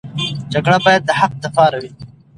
[0.53, 1.91] جګړه باید د حق لپاره وي.